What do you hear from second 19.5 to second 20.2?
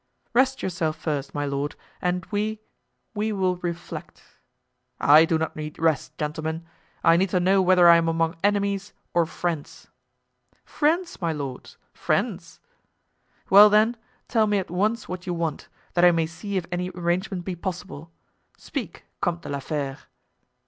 Fere!"